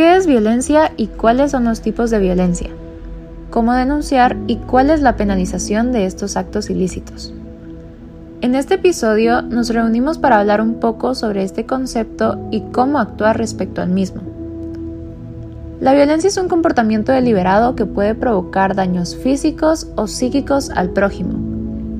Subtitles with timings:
[0.00, 2.70] ¿Qué es violencia y cuáles son los tipos de violencia?
[3.50, 7.34] ¿Cómo denunciar y cuál es la penalización de estos actos ilícitos?
[8.40, 13.36] En este episodio nos reunimos para hablar un poco sobre este concepto y cómo actuar
[13.36, 14.22] respecto al mismo.
[15.80, 21.34] La violencia es un comportamiento deliberado que puede provocar daños físicos o psíquicos al prójimo.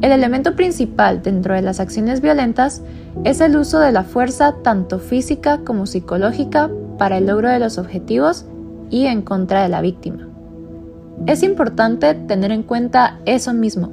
[0.00, 2.82] El elemento principal dentro de las acciones violentas
[3.22, 6.68] es el uso de la fuerza tanto física como psicológica
[6.98, 8.46] para el logro de los objetivos
[8.90, 10.28] y en contra de la víctima.
[11.26, 13.90] Es importante tener en cuenta eso mismo,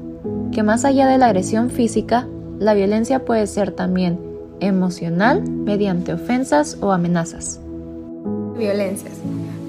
[0.52, 2.28] que más allá de la agresión física,
[2.60, 4.20] la violencia puede ser también
[4.60, 7.60] emocional mediante ofensas o amenazas.
[8.58, 9.14] Violencias.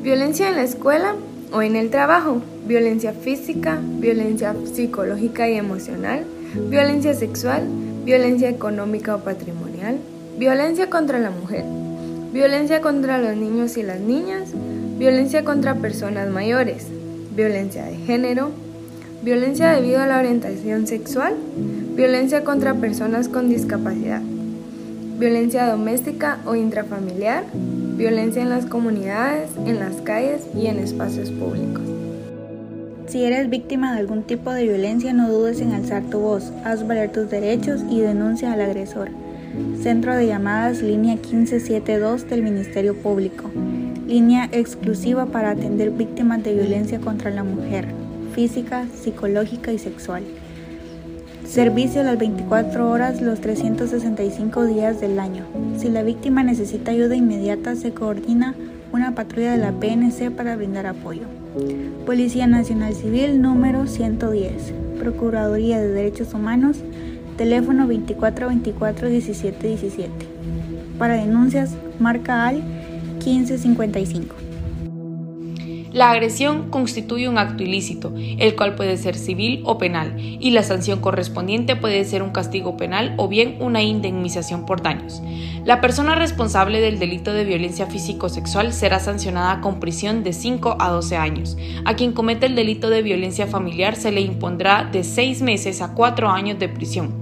[0.03, 1.15] Violencia en la escuela
[1.53, 2.43] o en el trabajo.
[2.67, 6.25] Violencia física, violencia psicológica y emocional,
[6.69, 7.63] violencia sexual,
[8.05, 9.99] violencia económica o patrimonial,
[10.39, 11.65] violencia contra la mujer,
[12.33, 14.49] violencia contra los niños y las niñas,
[14.99, 16.87] violencia contra personas mayores,
[17.37, 18.51] violencia de género,
[19.23, 21.35] violencia debido a la orientación sexual,
[21.95, 24.23] violencia contra personas con discapacidad,
[25.19, 31.83] violencia doméstica o intrafamiliar, violencia en las comunidades, en las calles y en espacios públicos.
[33.09, 36.87] Si eres víctima de algún tipo de violencia, no dudes en alzar tu voz, haz
[36.87, 39.11] valer tus derechos y denuncia al agresor.
[39.83, 43.51] Centro de llamadas línea 1572 del Ministerio Público.
[44.07, 47.87] Línea exclusiva para atender víctimas de violencia contra la mujer,
[48.35, 50.23] física, psicológica y sexual.
[51.47, 55.45] Servicio las 24 horas los 365 días del año.
[55.77, 58.55] Si la víctima necesita ayuda inmediata, se coordina
[58.93, 61.23] una patrulla de la PNC para brindar apoyo.
[62.07, 64.73] Policía Nacional Civil número 110.
[64.99, 66.79] Procuraduría de Derechos Humanos,
[67.43, 70.11] teléfono 2424 1717.
[70.97, 72.63] Para denuncias, marca al
[73.19, 74.52] 1555.
[75.93, 80.63] La agresión constituye un acto ilícito, el cual puede ser civil o penal, y la
[80.63, 85.23] sanción correspondiente puede ser un castigo penal o bien una indemnización por daños.
[85.67, 90.89] La persona responsable del delito de violencia físico-sexual será sancionada con prisión de 5 a
[90.89, 91.59] 12 años.
[91.85, 95.93] A quien comete el delito de violencia familiar se le impondrá de 6 meses a
[95.93, 97.13] 4 años de prisión.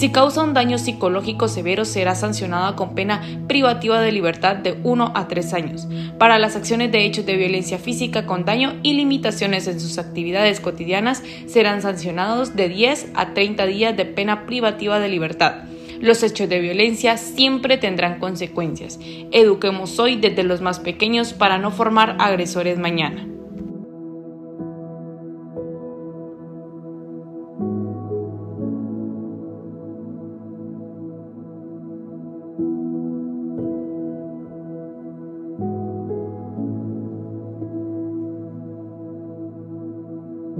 [0.00, 5.12] Si causa un daño psicológico severo, será sancionada con pena privativa de libertad de 1
[5.14, 5.86] a 3 años.
[6.16, 10.60] Para las acciones de hechos de violencia física con daño y limitaciones en sus actividades
[10.60, 15.64] cotidianas, serán sancionados de 10 a 30 días de pena privativa de libertad.
[16.00, 18.98] Los hechos de violencia siempre tendrán consecuencias.
[19.32, 23.29] Eduquemos hoy desde los más pequeños para no formar agresores mañana.